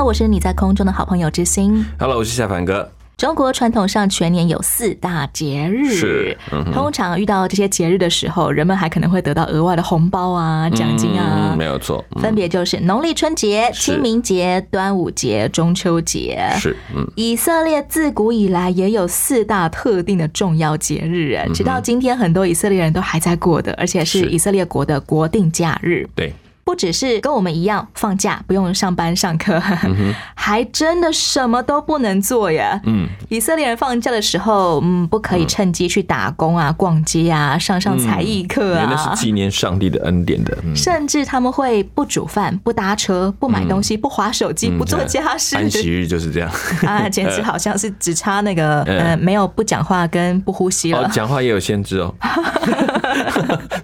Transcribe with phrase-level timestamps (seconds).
[0.00, 1.84] Hello，我是你在空中的好朋友之星。
[1.98, 2.90] Hello，我是夏凡哥。
[3.18, 16.50] 中国传统上全年有四大节日，是嗯通常遇到这些节日的时候，人们还可能会得到额外的红包啊、奖金啊，嗯没有错，嗯分别就是农历春节、清明节、端午节、中秋节。
[16.56, 26.08] 是嗯以色列自古以来也有四大特定的重要节日，哎直到今天很多以色列人都还在过的，而且是是以色列国的国定假日。
[26.14, 26.32] 对，
[26.70, 29.60] 不只是跟我们一样放假不用上班上课，
[30.36, 32.80] 还真的什么都不能做呀。
[32.84, 39.20] 嗯，以色列人放假的时候，嗯，不可以趁机去打工啊、逛街啊、上上才艺课因为那啊是。
[39.20, 45.56] 纪念上帝的恩典的，嗯，甚至他们会不煮饭、不搭车、不买东西、不划手机、嗯不做家事。
[45.56, 46.48] 安息日就是这样。
[46.86, 51.08] 啊，简直好像是只差那个嗯 呃，没有不讲话跟不呼吸哦了，。
[51.08, 52.14] 讲话也有限制哦，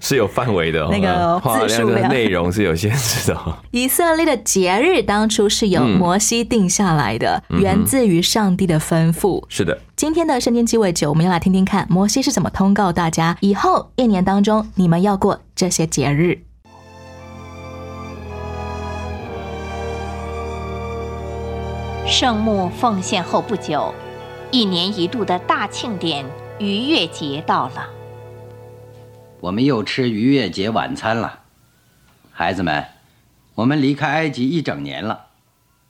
[0.00, 0.88] 是有范围的哦。
[0.92, 3.56] 那个字数量内容是有限制的哦。
[3.70, 9.42] 以色列的节日当初是由嗯摩西定下来的，源自于上帝的吩咐。
[9.48, 16.42] 是的，今天的圣经鸡尾酒，我们要来听听看摩西是怎么通告大家，以后一年当中你们要过这些节日。
[22.06, 23.92] 圣幕奉献后不久，
[24.52, 26.24] 一年一度的大庆典
[26.60, 27.88] 逾越节到了。
[29.40, 31.40] 我们又吃逾越节晚餐了。
[32.38, 32.88] 孩子们，
[33.54, 35.28] 我们离开埃及一整年了，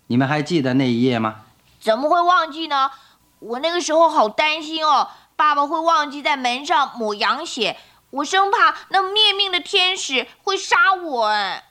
[0.06, 1.40] 你们还记得那一夜吗？
[1.80, 2.92] 怎么会忘记呢？
[3.40, 7.76] 我那个时候好担心哦，爸爸会忘记在门上抹羊血，
[8.10, 11.26] 我生怕那灭命的天使会杀我。
[11.26, 11.64] 哎，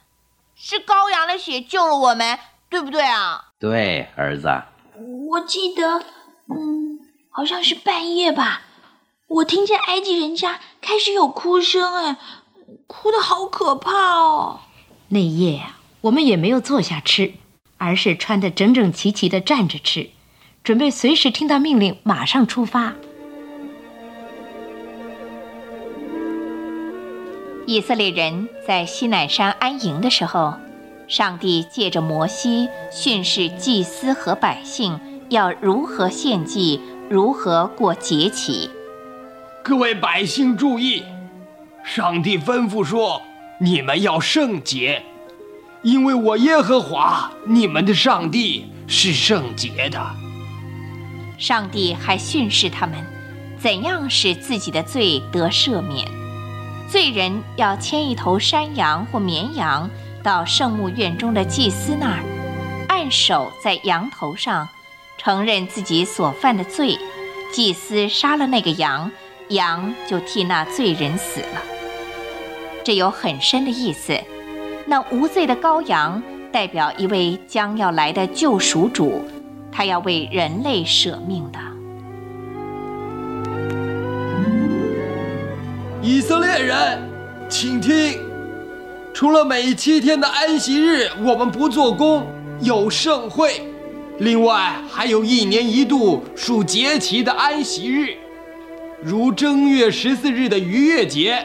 [0.56, 3.52] 是羔羊的血救了我们，对不对啊？
[3.58, 4.50] 对，儿子，
[5.30, 6.00] 我记得，
[6.50, 7.00] 嗯，
[7.32, 8.64] 好像是半夜吧，
[9.28, 12.18] 我听见埃及人家开始有哭声，哎，
[12.88, 14.60] 哭得好可怕哦。
[15.10, 17.34] 那夜啊，我们也没有坐下吃，
[17.78, 20.10] 而是穿得整整齐齐地站着吃，
[20.64, 22.96] 准备随时听到命令马上出发。
[27.68, 30.54] 以色列人在西乃山安营的时候，
[31.08, 35.00] 上帝借着摩西训示祭司和百姓
[35.30, 38.70] 要如何献祭，如何过节期。
[39.64, 41.04] 各位百姓注意，
[41.86, 43.22] 上帝吩咐说
[43.62, 45.04] ：“你们要圣洁，
[45.84, 50.04] 因为我耶和华你们的上帝是圣洁的。
[51.38, 52.98] 上帝还训示他们，
[53.60, 56.08] 怎样使自己的罪得赦免。
[56.90, 59.88] 罪人要牵一头山羊或绵羊
[60.24, 62.24] 到圣墓院中的祭司那儿，
[62.90, 64.68] 按手在羊头上，
[65.20, 66.98] 承认自己所犯的罪。
[67.54, 69.12] 祭司杀了那个羊，
[69.50, 71.75] 羊就替那罪人死了。
[72.86, 74.16] 这有很深的意思。
[74.86, 79.26] 那无罪的羔羊代表一位将要来的救赎主。
[79.72, 81.60] 他要为人类舍命的。
[86.02, 87.00] 以色列人，
[87.50, 88.20] 请听：
[89.14, 92.26] 除了每七天的安息日我们不做工，
[92.62, 93.50] 有盛会；
[94.20, 98.16] 另外还有一年一度属节期的安息日，
[99.04, 101.44] 如正月十四日的逾越节，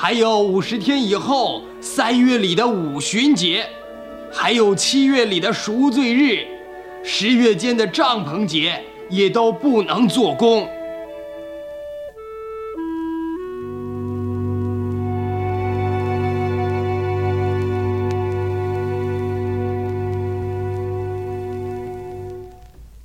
[0.00, 3.66] 还有五十天以后三月里的五旬节，
[4.32, 6.46] 还有七月里的赎罪日。
[7.02, 10.68] 十月间的帐篷节也都不能做工。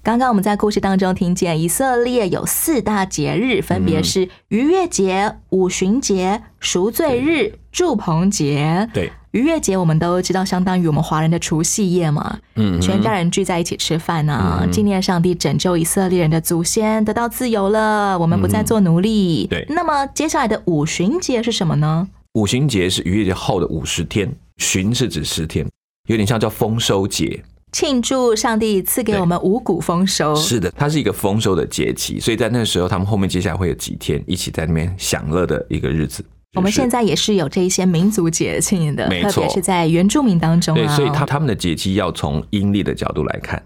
[0.04, 8.90] 刚刚我们在故事当中听见，以色列有四大节日，分别是逾越节、五旬节、赎罪日、祝棚节。
[8.94, 19.48] 对，逾越节我们都知道，相当于我们华人的除夕夜嘛，嗯，全家人聚在一起吃饭啊，嗯纪念上帝拯救以色列人的祖先得到自由了，我们不再做奴隶。
[19.48, 22.06] 对那么接下来的五旬节是什么呢？
[22.34, 25.66] 五旬节是逾越节后的五十天，旬是指十天，
[26.10, 27.42] 有点像叫丰收节。
[27.74, 30.34] 庆祝上帝赐给我们五谷丰收。
[30.36, 36.24] 是的，它是一个丰收的节气，所以在那时候，他们后面接下来会有几天一起在那边享乐的一个日子。
[36.56, 40.96] 我们现在也是有这一些民族节庆的，没错特别是在原住民当中对，啊。
[40.96, 43.62] 所以他他们的节气要从阴历的角度来看，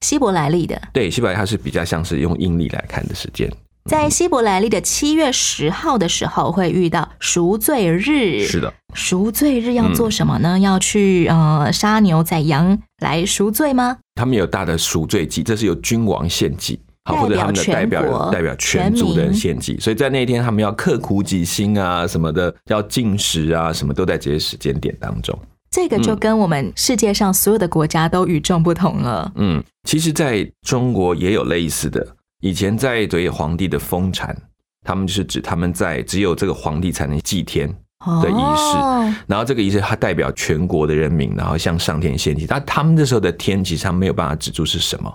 [0.00, 3.48] 希伯来历的，对，希伯来它是比较像是用阴历来看的时间。
[3.90, 8.46] 在希伯来历的七月十号的时候，会遇到赎罪日。
[8.46, 10.58] 是的，赎罪日要做什么呢？
[10.58, 13.98] 要去呃杀牛宰羊来赎罪吗？
[14.14, 19.78] 他们有大的赎罪祭，这是由君王献祭，好，或者他们的代表人代表全族的人献祭。
[19.78, 25.38] 所以在那一天，他们要刻苦己心啊，什么的，要进食啊，什么都在这些时间点当中。
[25.70, 29.30] 这个就跟我们世界上所有的国家都与众不同了。
[29.34, 32.16] 嗯，其实在中国也有类似的。
[32.44, 34.36] 以前在对皇帝的封禅，
[34.86, 42.46] 他们就是指他们在只有这个皇帝才能祭天的仪式，哦然后这个仪式它代表全国的人民，然后向上天献祭。
[42.46, 45.10] 但他们那时候的天，其实他们没有办法指出是什么，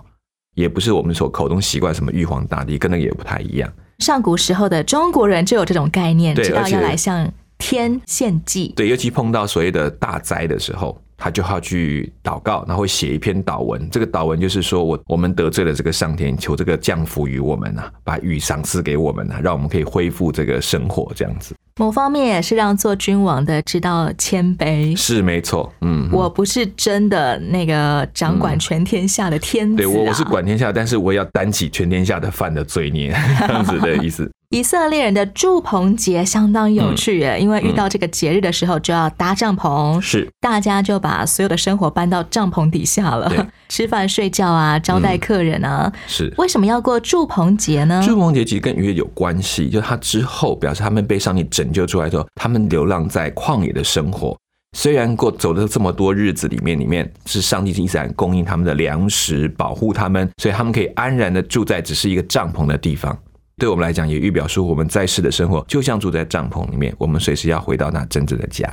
[0.56, 3.72] 也不是我们所口中习惯什么玉皇大帝，跟那个也不太一样。
[4.00, 8.72] 上古时候的中国人就有这种概念，知道要来向天献祭。
[8.74, 13.88] 对，尤其碰到所谓的大灾的时候，他就要去祷告，然后会写一篇祷文。
[13.90, 24.94] 这个祷文就是说我我们得罪了这个上天，求这个降福于我们呐，把雨赏赐给我们呐，让我们可以恢复这个生活，这样子某方面也是让做君王的知道谦卑。
[24.94, 25.72] 是没错。
[25.80, 33.16] 嗯，我不是真的那个掌管全天下的天子、啊对我我是管天下，但是我也要担起全天下的犯的罪孽，
[33.48, 34.30] 这样子的意思。
[34.50, 43.32] 以色列人的祝棚节相当有趣耶，因为遇到这个节日的时候就要搭帐篷，是大家就把所有的生活搬到帐篷底下了，
[43.70, 45.90] 吃饭、睡觉啊，招待客人啊。
[46.08, 46.34] 是。
[46.36, 48.02] 为什么要过祝棚节呢？
[48.04, 54.36] 祝棚节其实跟逾越有关系，就他之后表示他们被上帝拯救出来之后，他们流浪在旷野的生活。
[54.76, 63.18] 虽然过走了这么多日子里面，里面是上帝一直在供应他们的粮食，保护他们，所以他们可以安然的住在只是一个帐篷的地方。
[63.56, 68.66] 对我们来讲，也预表说我们在世的生活就像住在帐篷里面，我们随时要回到那真正的家。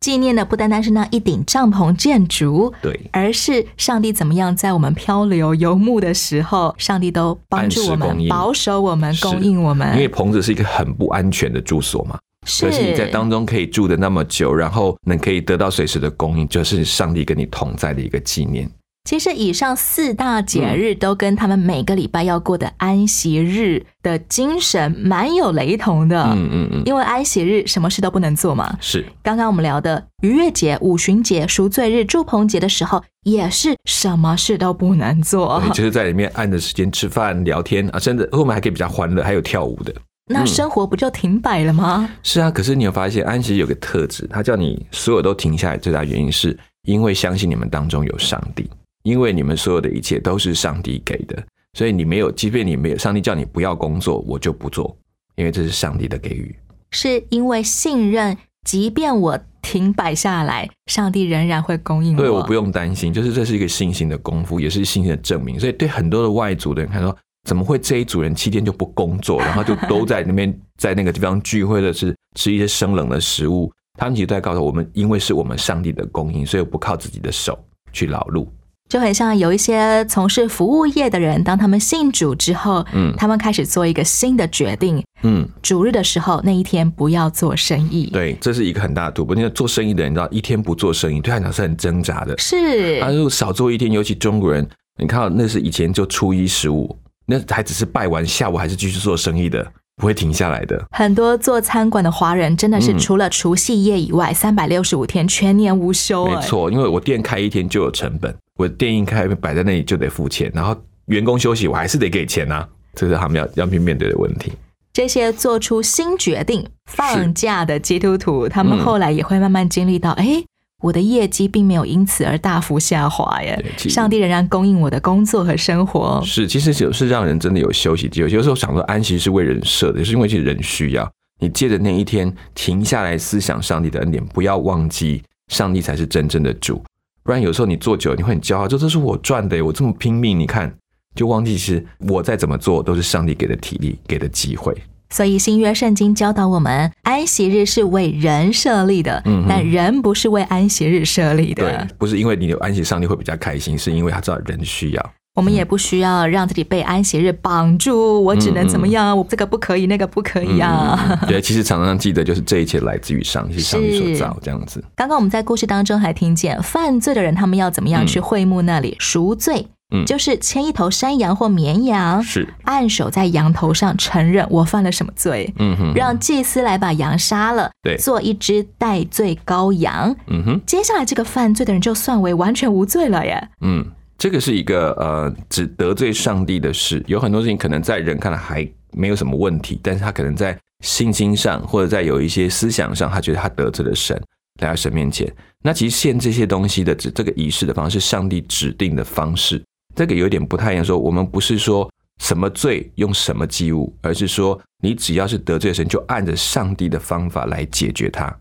[0.00, 9.94] 纪念的不单单是那一顶帐篷建筑，对，而是上帝怎么样在我们漂流游牧的时候，上帝都帮助我们、保守我们、供应我们。
[9.94, 18.68] 因为棚子是一个很不安全的住所嘛，是可是你在当中可以住的那么久，然后能可以得到随时的供应，就是上帝跟你同在的一个纪念。
[19.04, 26.22] 其实以上四大节日都跟他们每个礼拜要过的安息日的精神蛮有雷同的。
[26.22, 28.76] 嗯嗯嗯，因为安息日什么事都不能做嘛。
[28.80, 35.68] 是刚刚我们聊的逾越节、五旬节、赎罪日、祝棚节的时候，也是什么事都不能做对，。
[35.70, 39.92] 就是在里面按着时间吃饭、聊天啊，甚至后面还可以比较欢乐，还有跳舞的。
[40.32, 42.08] 那生活不就停摆了吗？
[42.22, 48.68] 是啊，可是你有发现安息有个特质，他叫你所有都停下来，最大原因是因为相信你们当中有上帝，
[49.02, 51.42] 因为你们所有的一切都是上帝给的，
[51.74, 54.96] 所以你没有，即便你没有，上帝叫你不要工作，我就不做，
[55.36, 56.54] 因为这是上帝的给予。
[56.90, 58.36] 是因为信任，
[58.66, 62.20] 即便我停摆下来，上帝仍然会供应我。
[62.20, 65.58] 对我不用担心，就是这是一个信心的功夫，也是信心的证明。
[65.58, 67.16] 所以对很多的外族的人看说，
[67.48, 73.72] 怎么会这一组人七天就不工作，然后就都在那边在那个地方聚会的是吃一些生冷的食物？
[73.98, 77.58] 他们其实都在告诉我们，因为是我们上帝的供应，所以我不靠自己的手
[77.92, 78.46] 去劳碌。
[78.88, 89.34] 就很像有一些从事服务业的人，当他们信主之后，嗯他们开始做一个新的决定，嗯，主日的时候那一天不要做生意。，对，这是一个很大的突破。
[89.34, 92.36] 因为做生意的人，你知道，一天不做生意，对他来讲是很挣扎的。
[92.36, 96.94] 是他如果少做一天，尤其中国人，你看到那是以前就初一十五，
[97.32, 100.84] 那还只是拜完，下午还是继续做生意的，不会停下来的。
[100.90, 106.24] 很多做餐馆的华人真的是嗯除了除夕夜以外，三百六十五天全年无休。
[106.24, 114.52] 哎，没错，因为我店开一天就有成本，我店一开摆在那里就得付钱，然后员工休息我还是得给钱呐、这是他们要要去面对的问题。
[114.92, 120.44] 这些做出新决定放假的基督徒，他们嗯后来也会慢慢经历到，哎、
[120.82, 126.20] 我的业绩并没有因此而大幅下滑耶上帝仍然供应我的工作和生活。
[126.24, 128.28] 是，其实有是让人真的有休息机会。
[128.28, 131.10] 有时候想说安息是为人设的，就是因为其实人需要。
[131.38, 136.82] 你借着那一天停下来思想上帝的恩典，不要忘记上帝才是真正的主。
[137.24, 140.72] 不然有时候你做久了，你会很骄傲，说这是我赚的，我这么拼命，你看
[141.14, 144.76] 就忘记是我再怎么做都是上帝给的体力，给的机会。
[145.12, 155.12] 所以新约圣经教导我们，安息日是为人设立的，嗯但人不是为安息日设立对的。，不是因为你有安息，上帝会比较开心，是因为他知道人需要。
[155.34, 159.16] 我们也不需要让自己被安息日绑住，我只能怎么样？
[159.16, 161.18] 我这个不可以，那个不可以啊。
[161.22, 164.84] 嗯对，其实常常记得就是这一切来自于上帝，是上帝所造这样子。
[164.94, 169.66] 刚刚我们在故事当中还听见犯罪的人，他们要怎么样去会幕那里赎罪？
[169.92, 180.14] 嗯就是牵一头山羊或绵羊，是，按手在羊头上，承认我犯了什么罪，嗯哼，让祭司来把羊杀了，对做一只代罪羔羊。
[180.28, 183.48] 嗯哼，接下来这个犯罪的人就算为完全无罪了耶。
[183.60, 183.84] 嗯，
[184.16, 187.02] 这个是一个呃，只得罪上帝的事。
[187.06, 194.20] 有很多事情可能在人看来还没有什么问题，但是他可能在信心上或者在有一些思想上，他觉得他得罪了神，
[194.60, 195.32] 来到神面前。
[195.62, 199.62] 那其实献这些东西的这这个仪式的方式，上帝指定的方式，
[199.94, 200.84] 这个有点不太一样。
[200.84, 208.34] 说我们不是说什么罪用什么祭物，而是说你只要是得罪神，就按着上帝的方法来解决它，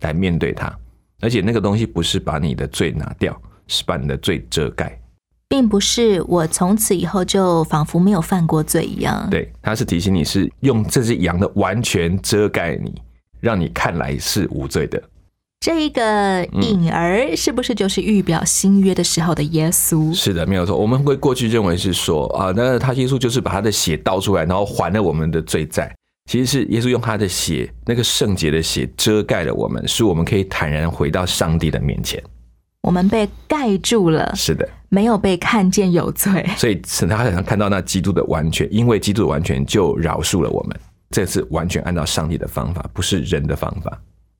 [0.00, 0.72] 来面对它。
[1.20, 3.36] 而且那个东西不是把你的罪拿掉，
[3.66, 4.98] 是把你的罪遮盖。
[5.48, 9.26] 并不是我从此以后就仿佛没有犯过罪一样。
[9.30, 13.00] 对，他是提醒你是用这只羊的完全遮盖你，
[13.40, 15.02] 让你看来是无罪的。
[15.60, 20.14] 这一个影儿是不是就是预表新约的时候的耶稣？
[20.14, 20.76] 是的，没有错。
[20.76, 25.92] 我们会过去认为是说啊，那他耶稣就是把他的血倒出来，然后还了我们的罪债。
[26.30, 32.22] 其实是耶稣用他的血，那个圣洁的血遮盖了我们，使我们可以坦然回到上帝的面前。
[32.82, 40.78] 我们被盖住了，是的，没有被看见有罪，所以使他想看到那基督的完全，因为基督的完全就饶恕了我们。
[41.10, 43.98] 这是完全按照上帝的方法，不是人的方法。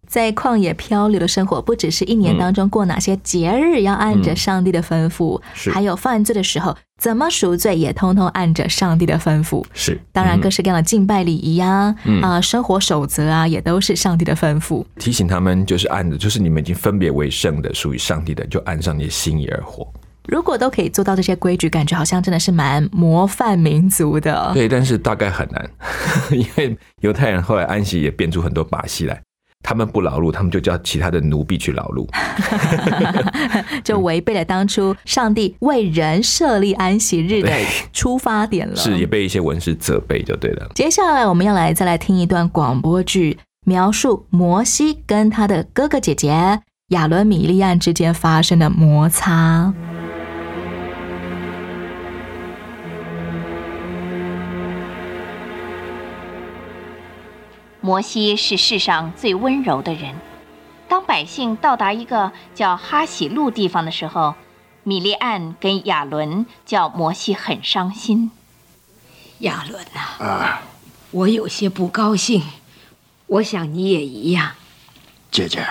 [0.08, 9.62] 在旷野漂流的生活，不只是一年当中过哪些节日要按着上帝的吩咐，还有犯罪的时候怎么赎罪，也通通按着上帝的吩咐。
[9.74, 14.84] 是，当然各式各样的敬拜礼仪呀，啊，生活守则啊，也都是上帝的吩咐。
[14.96, 19.86] 提醒他们，就是按着，就是你们已经分别为圣的，属于上帝的，就按上你的心意而活。
[20.26, 24.50] 如果都可以做到这些规矩，感觉好像真的是蛮模范民族的。
[24.52, 25.70] 对，但是大概很难，
[26.32, 29.18] 因为犹太人后来安息也变出很多把戏来。
[29.62, 32.08] 他们不劳碌，他们就叫其他的奴婢去劳碌，
[33.84, 37.52] 就违背了当初上帝为人设立安息日的
[37.92, 38.76] 出发点了。
[38.76, 40.70] 是也被一些文士责备，就对了。
[40.74, 43.36] 接下来我们要来再来听一段广播剧，
[43.66, 49.74] 描述摩西跟他的哥哥姐姐亚伦、米利安之间发生的摩擦。
[57.80, 60.16] 摩西是世上最温柔的人。
[60.88, 64.34] 当百姓到达一个叫哈喜路地方的时候，
[64.82, 68.30] 米利安跟亚伦叫摩西很伤心。
[69.40, 70.62] 亚伦呐，啊
[71.10, 72.42] 我有些不高兴，
[73.26, 74.54] 我想你也一样。
[75.30, 75.64] 姐姐，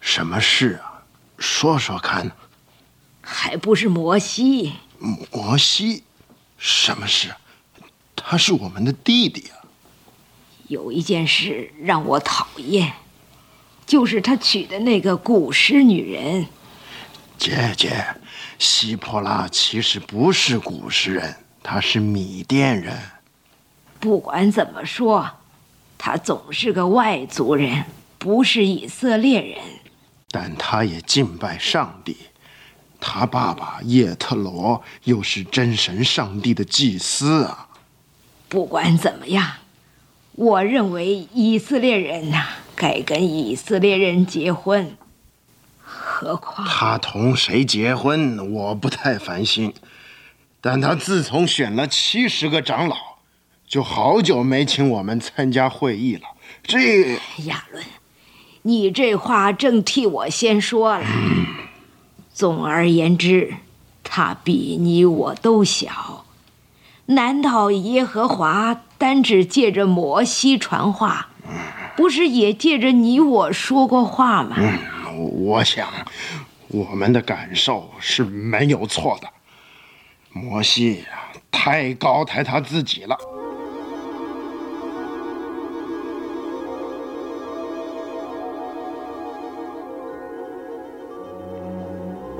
[0.00, 1.02] 什么事啊？
[1.38, 2.30] 说说看。
[3.22, 4.74] 还不是摩西。
[4.98, 6.02] 摩西，
[6.58, 7.34] 什么事？
[8.16, 9.57] 他是我们的弟弟啊。
[10.68, 12.92] 有一件事让我讨厌，
[13.86, 16.46] 就是他娶的那个古诗女人。
[17.38, 18.04] 姐姐，
[18.58, 22.98] 希波拉其实不是古诗人，他是米甸人。
[23.98, 25.28] 不管怎么说，
[25.96, 27.84] 他总是个外族人，
[28.18, 29.58] 不是以色列人。
[30.30, 32.16] 但他也敬拜上帝，
[33.00, 37.68] 他爸爸叶特罗又是真神上帝的祭司啊。
[38.48, 39.50] 不管怎么样。
[40.38, 44.96] 我认为以色列人呐，该跟以色列人结婚。
[45.82, 49.74] 何况他同谁结婚，我不太烦心。
[50.60, 52.96] 但他自从选了七十个长老，
[53.66, 56.22] 就好久没请我们参加会议了。
[56.62, 57.84] 这亚伦，
[58.62, 61.04] 你这话正替我先说了。
[62.32, 63.54] 总而言之，
[64.04, 66.24] 他比你我都小。
[67.10, 71.28] 难道耶和华单只借着摩西传话，
[71.96, 74.56] 不是也借着你我说过话吗？
[75.16, 75.88] 我想，
[76.68, 79.28] 我们的感受是没有错的。
[80.34, 81.02] 摩西
[81.50, 83.16] 太高抬他自己了。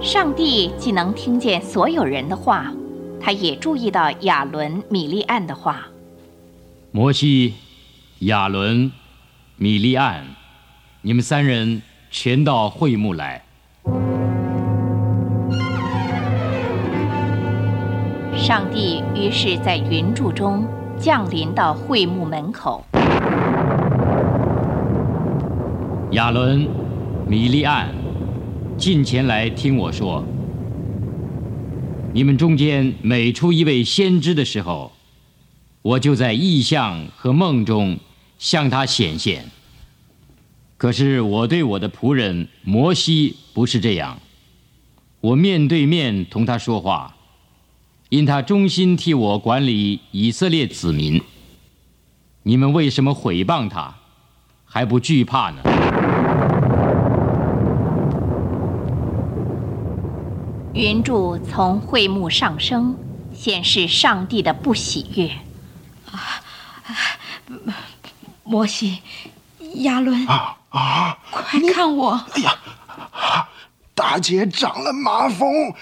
[0.02, 2.70] 上帝既能听见所有人的话。
[3.20, 5.86] 他也注意到亚伦、米利安的话。
[6.90, 7.54] 摩西、
[8.20, 8.90] 亚伦、
[9.56, 10.24] 米利安，
[11.02, 13.42] 你们三人全到会幕来。
[18.34, 20.66] 上帝于是在云柱中
[20.98, 22.84] 降临到会幕门口。
[26.12, 26.66] 亚伦、
[27.26, 27.88] 米利安，
[28.78, 30.24] 近前来听我说。
[32.18, 34.90] 你们中间每出一位先知的时候，
[35.82, 37.96] 我就在异象和梦中
[38.40, 39.48] 向他显现。
[40.76, 44.18] 可是我对我的仆人摩西不是这样，
[45.20, 47.14] 我面对面同他说话，
[48.08, 51.22] 因他忠心替我管理以色列子民。
[52.42, 53.96] 你们为什么毁谤他，
[54.64, 55.62] 还不惧怕呢？
[60.78, 62.96] 云柱从会幕上升，
[63.34, 65.28] 显示上帝的不喜悦。
[66.12, 66.40] 啊，
[68.44, 69.00] 摩西，
[69.78, 71.18] 亚伦啊啊！
[71.32, 72.24] 快看我！
[72.32, 72.56] 哎呀，
[73.92, 75.74] 大姐长了麻风，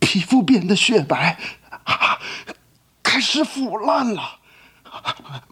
[0.00, 1.38] 皮肤变得雪白，
[3.00, 4.40] 开始腐烂了。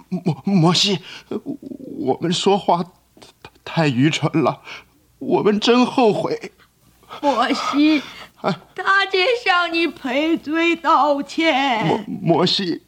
[0.08, 0.98] 摩摩西，
[1.28, 2.84] 我们说话
[3.64, 4.62] 太愚蠢了，
[5.20, 6.50] 我们真后悔。
[7.20, 8.02] 摩西，
[8.40, 11.86] 大姐向你赔罪道歉。
[11.86, 12.82] 摩摩西，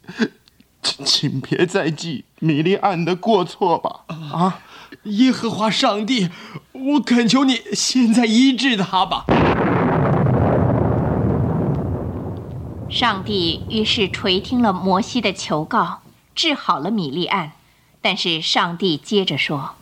[0.81, 4.01] 请别再记米利安的过错吧。
[4.07, 4.59] 啊，
[5.03, 6.29] 耶和华上帝，
[6.71, 9.25] 我恳求你现在医治他吧。
[12.89, 16.01] 上帝于是垂听了摩西的求告，
[16.35, 17.53] 治好了米利安。
[18.01, 19.75] 但是上帝接着说：“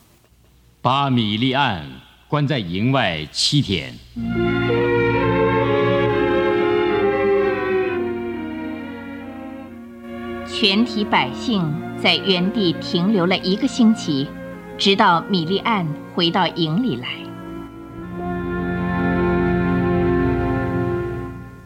[0.80, 2.00] 把米利安
[2.32, 3.92] 关在营外七天。”
[10.48, 11.70] 全体百姓
[12.02, 14.26] 在原地停留了一个星期，
[14.78, 17.08] 直到米利安回到营里来。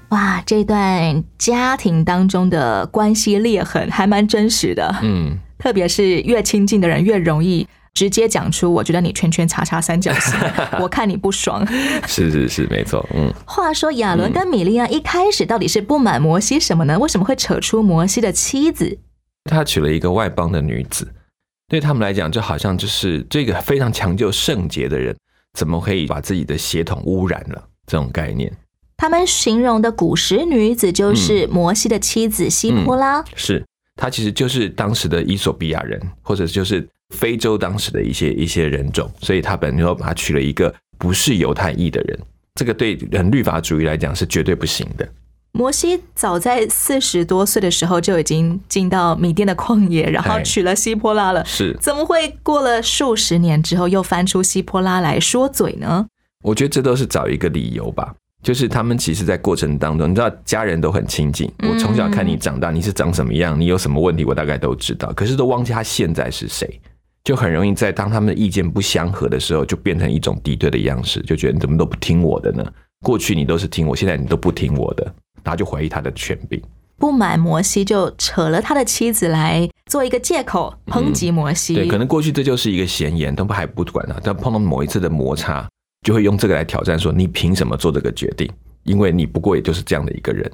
[0.08, 4.96] 哇，这段家庭当中的关系裂痕还蛮真实的。
[5.04, 10.38] 嗯，特别是越亲近的人越容易直接讲出“我觉得你圈圈叉叉三角形，
[10.78, 11.66] 我看你不爽。”
[12.06, 13.02] 是是是，没错。
[13.14, 13.32] 嗯。
[13.46, 16.98] 话说亚伦跟米利亚一开始到底是不满摩西什么呢？
[16.98, 18.98] 为什么会扯出摩西的妻子？
[19.50, 21.08] 他娶了一个外邦的女子，
[21.68, 25.16] 对他们来讲就好像就是这个非常强就圣洁的人，
[25.54, 27.64] 怎么可以把自己的血统污染了？
[27.86, 28.52] 这种概念。
[28.98, 42.18] 他们形容的古时女子就是摩西的妻子希波拉，是她其实就是当时的伊索比亚人，或者就是非洲当时的一些一些人种，所以他本就把他娶了一个不是犹太裔的人，
[42.54, 45.08] 这个对人律法主义来讲是绝对不行的。
[45.52, 56.06] 摩西早在四十多岁的时候就已经进到米甸的旷野，然后娶了希波拉了，是怎么会过了数十年之后又翻出希波拉来说嘴呢？
[56.45, 58.14] 我觉得这都是找一个理由吧。
[58.42, 61.50] 就是他们其实，在过程当中，你知道，家人都很亲近。
[61.69, 65.12] 我从小看你长大，你是长什么样，你有什么问题，我大概都知道。
[65.14, 66.80] 可是都忘记他现在是谁，
[67.26, 72.65] 就很容易在当他们的意见不相合的时候，就变成一种敌对的样式，就觉得你怎么都不听我的呢？
[73.04, 75.04] 过去你都是听我，现在你都不听我的，
[75.43, 76.62] 然后就怀疑他的权柄。
[76.99, 81.75] 不满摩西，就扯了他的妻子来做一个借口抨击摩西。
[81.75, 85.69] 对，可能过去这就是一个闲言，他们还不管他，但碰到某一次的摩擦。
[86.06, 88.49] 就会用这个来挑战，说你凭什么做这个决定？
[88.84, 90.49] 因为你不过也就是这样的一个人。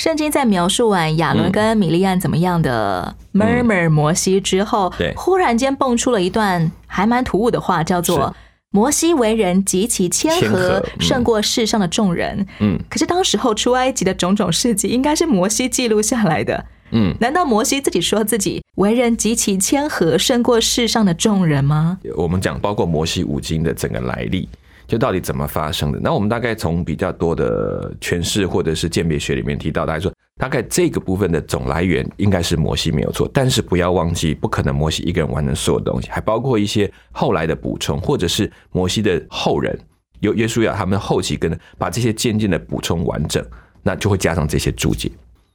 [0.00, 8.34] 圣经在描述完亚伦跟米利安怎么样的 murmur 摩西之后，对，忽然间蹦出了一段还蛮突兀的话，叫做
[8.72, 16.64] “摩西为人极其谦和，胜过世上的众人。”嗯，可是当时候出埃及的种种事迹，应该是摩西记录下来的。
[16.92, 21.98] 嗯，难道摩西自己说自己为人极其谦和，胜过世上的众人吗？
[22.16, 24.48] 我们讲包括摩西五经的整个来历。
[24.90, 26.00] 就到底怎么发生的？
[26.00, 39.78] 那我们大概从比较多的诠释或者是鉴别学里面提到，大家说大概这个部分的总来源应该是摩西没有错，但是不要忘记，不可能摩西一个人完成所有东西，还包括一些后来的补充，或者是摩西的后人，
[40.18, 43.46] 有耶稣亚他们后期跟把这些渐渐的补充完整，
[43.84, 45.08] 那就会加上这些注解。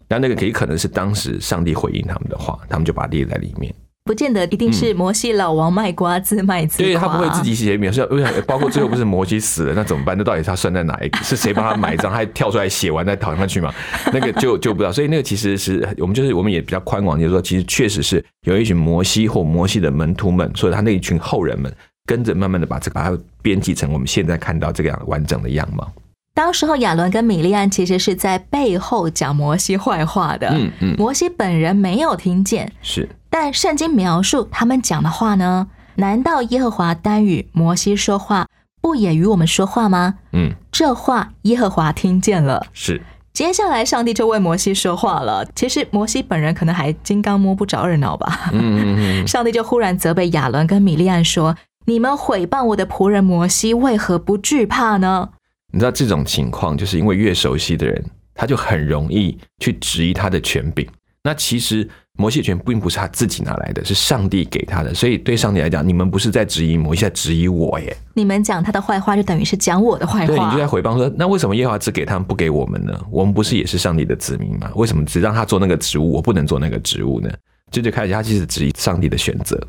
[0.08, 3.76] 那那个也可能是当时上帝回应他们的话，他们就把它列在里面。
[4.06, 8.02] 不见得一定是摩西老王卖瓜自卖自夸，对他不会自己写描述，
[8.46, 10.16] 包括最后不是摩西死了，那怎么办？
[10.16, 11.18] 那到底他算在哪一个？
[11.24, 12.14] 是谁帮他埋葬？
[12.14, 13.74] 他跳出来写完再躺上去嘛？
[14.14, 14.92] 那个就就不知道。
[14.92, 21.74] 所以那个其实是我们就是我们也比较宽广，就是说其实确实是有一群摩西或摩西的门徒们，所以他那一群后人们
[22.06, 25.92] 跟着慢慢的把这个把它编辑成我们现在看到这个样完整的样貌。
[26.36, 33.10] 当时候亚伦跟米利安其实是在背后讲摩西坏话的，嗯嗯，摩西本人没有听见，是。
[33.38, 35.68] 但圣经描述他们讲的话呢？
[35.96, 38.48] 难道耶和华单与摩西说话，
[38.82, 40.16] 不也与我们说话吗？
[40.32, 42.66] 嗯，这话耶和华听见了。
[42.72, 43.02] 是，
[43.34, 45.46] 接下来上帝就为摩西说话了。
[45.54, 48.50] 其实摩西本人可能还金刚摸不着二脑吧。
[48.54, 49.28] 嗯嗯嗯。
[49.28, 55.28] 上帝就忽然责备亚伦跟米利安说：“你们毁谤我的仆人摩西，为何不惧怕呢？”
[55.74, 58.02] 你知道这种情况，就是因为越熟悉的人，
[58.34, 60.88] 他就很容易去质疑他的权柄。
[61.22, 61.90] 那其实。
[62.18, 67.96] 摩西权并不是他自己拿来的，是上帝给他的，所以对上帝来讲，你们不是在质疑摩西，在质疑我耶。
[68.14, 70.28] 你们讲他的坏话，就等于是讲我的坏话。
[70.28, 72.98] 对，你就在回谤说，那为什么耶和华只给他们，不给我们呢？
[73.12, 74.72] 我们不是也是上帝的子民吗？
[74.76, 77.30] 为什么只让他做那个职务，我不能做那个职务呢？
[77.72, 79.60] 这就开始他其实质疑上帝的选择。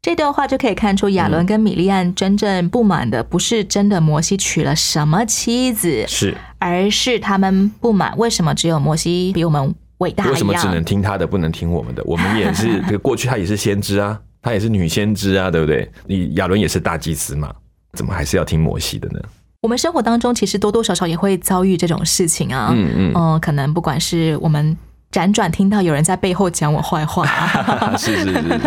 [0.00, 12.02] 这段话就可以看出，亚伦跟米利安真正不满的不是真的摩西娶了什么妻子，是，而是他们不满为什么只有摩西比我们伟大为什么只能听他的，不能听我们的？
[12.04, 15.90] 我们也是， 这个过去他也是先知啊，他也是女先知啊，对不对？
[16.06, 17.50] 你亚伦也是大祭司嘛，
[17.94, 19.20] 怎么还是要听摩西的呢？
[19.62, 24.76] 我们生活当中其实多多少少也会遭遇这种事情啊，嗯嗯，嗯，可能不管是我们。
[25.12, 27.26] 辗转听到有人在背后讲我坏话，
[28.00, 28.58] 是是是是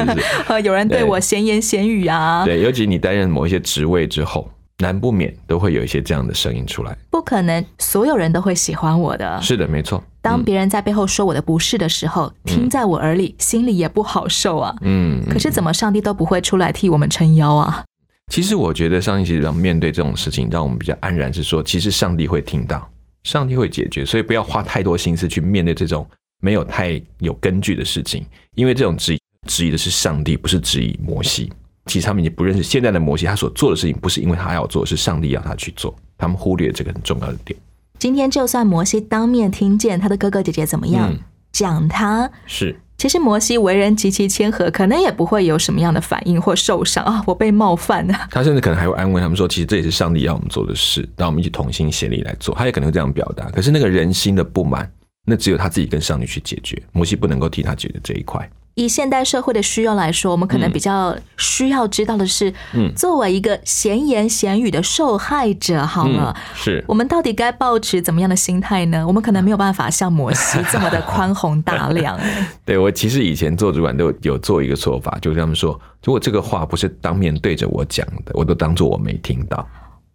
[0.45, 2.45] 是， 有人对我闲言闲语啊。
[2.45, 4.47] 对，尤其你担任某一些职位之后，
[4.79, 6.97] 难不免都会有一些这样的声音出来。
[7.09, 9.41] 不可能所有人都会喜欢我的。
[9.41, 10.03] 是的，没错。
[10.21, 14.75] 当别人在背后说我的不是的时候，听在我耳里，心里也不好受啊。
[14.81, 15.23] 嗯。
[15.29, 17.83] 可是怎么上帝都不会出来替我们撑腰啊？
[18.31, 22.89] 其实我觉得上帝其实让面对这种事情，让我们比较安然，是说其实上帝会听到，
[23.23, 26.07] 上帝会解决，所以不要花太多心思去面对这种。
[26.41, 28.23] 没有太有根据的事情，
[28.55, 31.51] 因为这种质疑质疑的是上帝，不是质疑摩西。
[31.85, 35.95] 其实他们已经不认识现在的摩西，他所做的事情不是因为他要做，是上帝要他去做。
[36.17, 37.59] 他们忽略这个很重要的点。
[37.99, 41.15] 今天就算摩西当面听见他的哥哥姐姐怎么样
[41.51, 48.27] 讲他，是其实摩西为人极其谦和，可能也不会有什么样的反应或受伤啊，我被冒犯了。
[48.31, 52.55] 他甚至可能还会安慰他们说，其实这也是上帝要我们做的事，让我们一起同心协力来做。
[52.55, 53.49] 他也可能会这样表达。
[53.51, 54.89] 可是那个人心的不满。
[55.25, 58.47] 那只有他自己跟上帝去解决，摩西不能够替他解决这一块。
[58.75, 69.07] 以现代社会的需要来说，我们可能比较需要知道的是，嗯，作为一个闲言闲语的受害者，好了，是我们到底该保持怎么样的心态呢？
[69.07, 72.19] 我们可能没有办法像摩西这么的宽宏大量。
[72.65, 79.65] 对我其实以前做主管都有做一个说法，就是他们说，如果这个话不是当面对着我讲的，我都当做我没听到，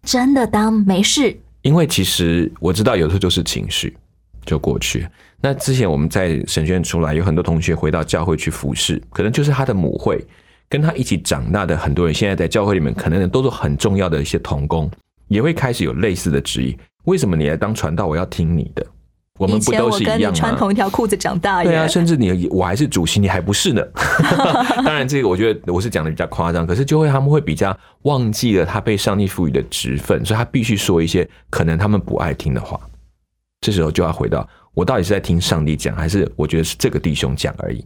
[0.03, 1.35] 真的当没事。
[1.63, 3.97] 因为其实我知道有时候就是情绪。
[4.45, 5.07] 就过去。
[5.41, 10.23] 那之前我们在神学院出来，有很多同学回到教会去服侍，可能就是他的母会，
[10.69, 14.89] 跟他一起长大的很多人，现在在教会里面，可能都是很重要的一些童工，
[15.27, 18.85] 也会开始有类似的质疑：为什么你来当传道，我要听你的？
[19.39, 20.37] 我们不都是一样吗？
[20.37, 23.81] 穿同一条裤子长大，对啊，甚至你我还是主席，你还不是呢。
[24.85, 32.79] 当然，这个我觉得我是讲的比较夸张，可是就会他们会比较忘记了他被上帝赋予的职分，所以他必须说一些可能他们不爱听的话。
[33.61, 37.85] 这时候就要回到我到底是在听上帝讲，还是我觉得是这个弟兄讲而已。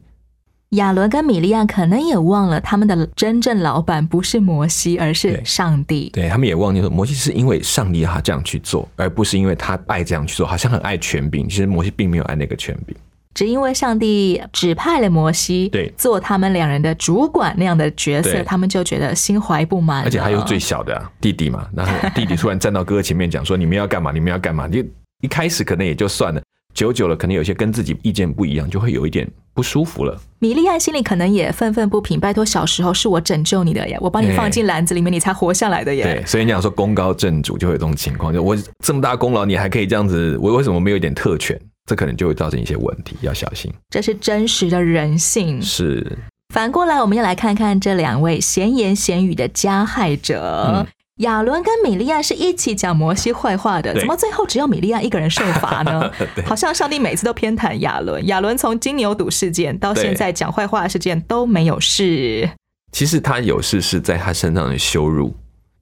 [0.70, 6.10] 亚伦跟米利亚可能也忘了，他们的真正老板不是摩西，而是上帝。
[6.14, 11.48] 对他们也忘记说，摩西是因为上帝要他这样去做，而不是因为他爱这样去做，好像很爱权柄。
[11.48, 12.96] 其实摩西并没有爱那个权柄，
[13.34, 20.04] 只因为上帝指派了摩西对做他们两人的主管那样的角色，他们就觉得心怀不满。
[20.04, 24.12] 而且还有最小的弟弟嘛，然后弟弟突然站到哥哥前面讲说：“你们要干嘛？
[24.14, 24.84] 你们要干嘛？”你。
[25.26, 26.40] 一开始可能也就算了，
[26.76, 30.16] 久久了，可能有些跟自己意见不一样，就会有一点不舒服了。
[30.38, 36.04] 米莉安心里可能也愤愤不平，拜托，小时候是我拯救你的呀，我把你放进篮子里面，你才活下来的耶。
[36.04, 41.60] 对，所以你想说功高震主，就会有这种情况，就我这么大功劳，你还可以这样子，我为什么没有一点特权？
[41.88, 43.72] 这可能就会造成一些问题，要小心。
[43.90, 45.60] 这是真实的人性。
[45.62, 46.18] 是。
[46.54, 50.86] 反过来，我们要来看看这两位闲言闲语的加害者。
[51.20, 56.12] 亚伦跟米利亚是一起讲摩西坏话的，怎么最后只有米利亚一个人受罚呢？
[56.46, 58.28] 好像上帝每次都偏袒亚伦。
[58.28, 62.50] 亚伦从金牛犊事件到现在讲坏话的事件都没有事。
[62.92, 65.34] 其实他有事是在他身上的羞辱，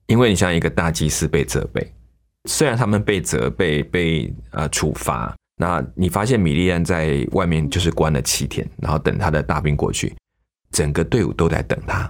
[0.06, 1.92] 因为你像一个大祭司被责备，
[2.48, 10.14] 虽然他们被责备被呃处罚，那你发现米利亚在外面就是关了七天，然后等他的大兵过去，
[10.70, 12.08] 整个队伍都在等他。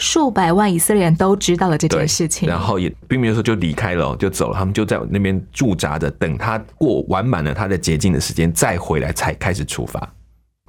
[0.00, 4.58] 数百万以色列人都知道了这件事情，然后也并没有说就离开了，就走了。
[4.58, 10.12] 他们就在那边驻扎着，等他过完满了他的洁净的时间，再回来才开始出发。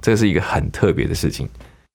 [0.02, 1.48] 这是一个很特别的事情。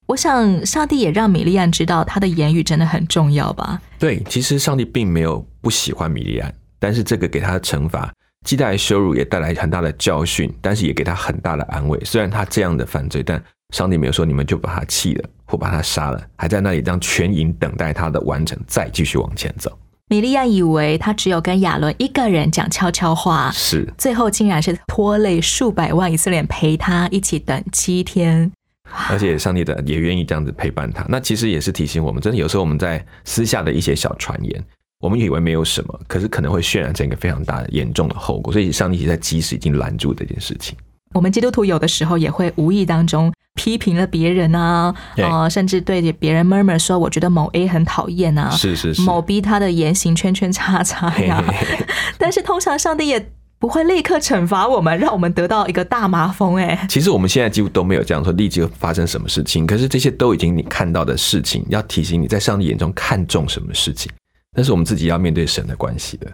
[0.08, 3.82] 我想，上帝也让米利安知道，他的言语真的很重要吧？
[4.00, 8.10] 对，其实上帝并没有不喜欢米利安，但是这个给他的惩罚，
[8.45, 12.00] 既带来羞辱，也带来很大的教训，但是也给他很大的安慰。
[12.06, 15.30] 虽然他这样的犯罪，但上帝没有说你们就把他弃了。
[15.49, 19.71] 或把他杀了，还在那里让全营等待他的完成，再继续往前走。
[20.10, 28.51] 米利亚以为他只有跟亚伦一个人讲悄悄话，是最后竟然是拖累数百万以色列人陪他一起等七天，
[29.10, 31.06] 而且上帝的也愿意这样子陪伴他。
[31.08, 34.62] 那其实也是提醒我们，真的有时候我们在私下的一些小传言，
[34.99, 38.51] 我们以为没有什么，可是可能会渲染成一个非常大的严重的后果。
[38.51, 40.77] 所以上帝在及时已经拦住这件事情。
[41.13, 51.43] 我们基督徒有的时候也会无意当中批评了别人啊，呃，甚至对别人 murmur 说，我觉得某 A 很讨厌啊，是是是，某 B 他的言行圈圈叉叉呀。
[52.20, 56.58] 但是通常上帝也不会立刻惩罚我们，让我们得到一个大麻风。
[56.58, 59.65] 哎，其实我们现在几乎都没有这样说，立即发生什么事情。
[59.65, 64.12] 可是这些都已经你看到的事情，要提醒你在上帝眼中看重什么事情。
[64.56, 66.32] 那是我们自己要面对神的关系的。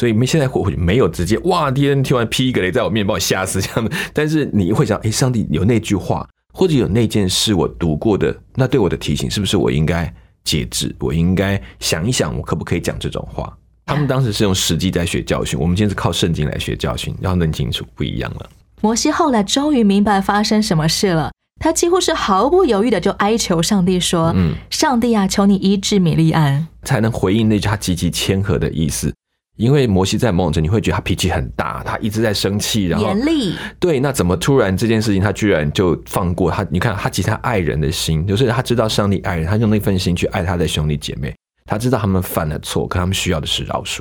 [0.00, 3.94] 所以，没现在或许没有直接哇，敌人听完劈一个雷在我面，把我吓死这样的。
[4.14, 10.10] 但是你会想，哎，上帝有那句话，或者有那件事我读过的，那对我的提醒是不是我应该
[10.42, 10.96] 节制？
[11.00, 13.54] 我应该想一想，我可不可以讲这种话？
[13.84, 18.48] 他们当时是用实际在学教训，我们今天是靠圣经来学教训，要弄清楚不一样了。
[18.80, 29.12] 摩西后来终于明白发生什么事了，他几乎是毫不犹豫的就哀求上帝说：“嗯，上帝啊，求你医治米利安，才能回应那句他极其谦和的意思。
[29.60, 33.54] 因为摩西在某种程度你会觉得他脾气很大，他一直在生气，然后严厉。
[33.78, 36.66] 对，那怎么突然这件事情他居然就放过他？
[36.70, 41.34] 你看他其实他爱人的心，就是他知道上帝爱人，他用那份心去爱他的兄弟姐妹。”
[41.66, 44.00] 他知道他们犯了错，可他们需要的是饶恕。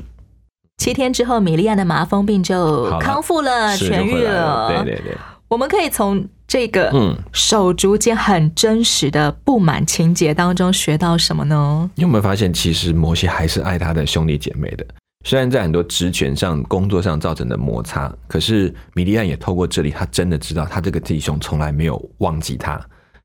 [0.77, 4.69] 七天之后，米利亚的麻风病就康复了，痊愈了。
[4.69, 5.17] 对对对，
[5.47, 11.87] 我们可以从这个嗯手足间很真实的不满情节当中学到什么呢？
[11.93, 14.83] 你有没有发现，其实摩西还是爱他的兄弟姐妹的？
[15.25, 22.79] 虽然在很多职权上、工作上造成的摩擦，可是米利安也透过这里，他真的知道他这个弟兄从来没有忘记他，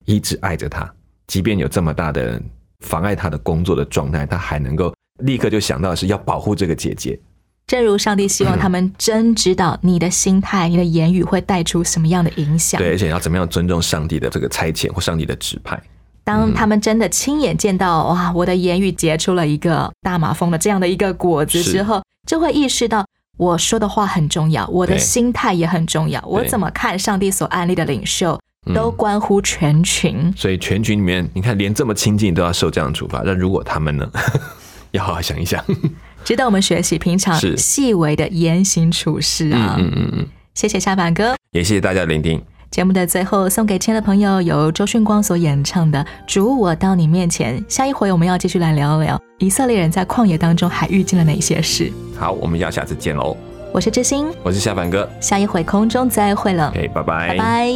[0.05, 0.93] 一直爱着他，
[1.27, 2.41] 即便有这么大的。
[2.81, 7.19] 妨碍他的工作的状态，他还能够立刻就想到是要保护这个姐姐。
[7.67, 12.79] 正如上帝希望他们真知道你的心态、你的言语会带出什么样的影响。
[12.79, 15.83] 对，而且要怎么样尊重上帝的这个差遣或上帝的指派。
[16.25, 23.07] 当他们真的亲眼见到哇，我的言语结出了一个大马蜂的这样的一个果子之后，就会意识到
[23.37, 26.25] 我说的话很重要，我的心态也很重要。
[26.27, 28.41] 我怎么看上帝所安利的领袖？
[28.75, 34.11] 都关乎全群，所以全群里面，你看连这么亲近都要受这样的处罚，那如果他们呢？
[34.93, 35.63] 要好好想一想，
[36.25, 39.77] 值得我们学习平常细微的言行处事啊！
[39.79, 42.41] 嗯嗯嗯，谢谢夏凡哥，也谢谢大家的聆听。
[42.75, 47.57] 节目的最后送给亲爱的朋友，由周迅光所演唱的《主我到你面前》。
[47.69, 51.93] 下一回我们要继续来聊聊以色列人在旷野当中还遇见了哪些事。
[52.19, 53.37] 好，我们要下次见喽！
[53.73, 56.73] 我是知心，我是夏凡哥，下一回空中再会了。
[56.75, 57.69] 哎，拜拜，拜拜。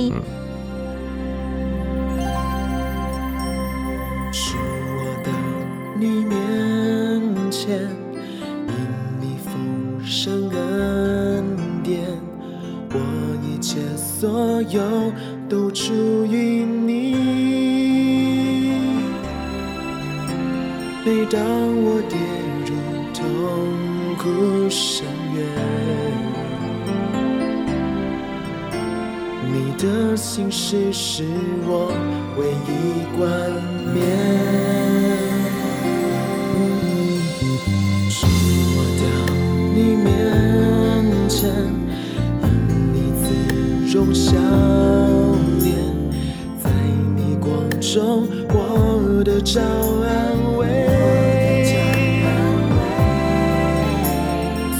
[4.32, 5.30] 是我的
[5.96, 6.36] 你面
[7.52, 7.78] 前，
[8.66, 8.74] 因
[9.20, 10.47] 你丰盛
[14.20, 14.80] 所有
[15.48, 15.94] 都出
[16.26, 17.14] 于你。
[21.06, 22.18] 每当我跌
[22.66, 22.74] 入
[23.14, 23.22] 痛
[24.18, 25.38] 苦深渊，
[29.52, 31.22] 你的心事是
[31.64, 31.92] 我
[32.36, 33.22] 唯一冠
[33.94, 33.96] 冕。
[39.74, 40.08] 你面
[41.28, 41.38] 前，
[43.98, 44.30] 自容笑
[45.58, 45.74] 脸，
[46.62, 46.70] 在
[47.16, 50.68] 逆光中，我的找安慰。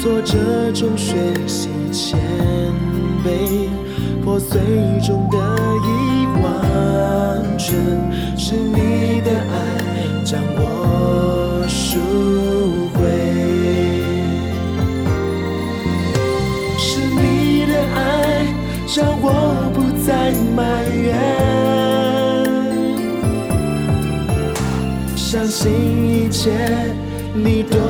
[0.01, 1.17] 挫折中学
[1.49, 2.17] 习谦
[3.25, 3.69] 卑，
[4.23, 4.61] 破碎
[5.05, 5.37] 中得
[5.85, 7.75] 以完全，
[8.39, 9.57] 是你的爱
[25.61, 25.73] 信
[26.09, 26.53] 一切
[27.35, 27.88] 你都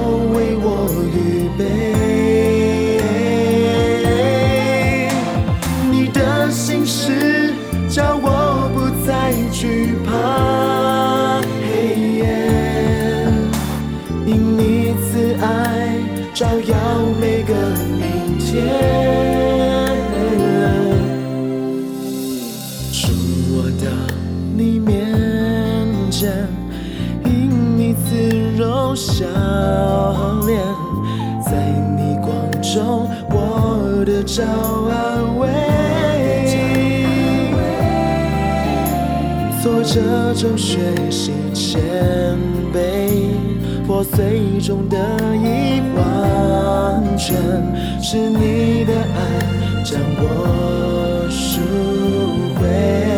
[39.70, 40.00] 我这
[40.40, 40.78] 种学
[41.10, 41.78] 习谦
[42.72, 43.36] 卑，
[43.86, 44.96] 破碎中的
[45.36, 47.36] 遗忘全，
[48.02, 49.18] 是你的爱
[49.84, 51.60] 将我赎
[52.58, 53.17] 回。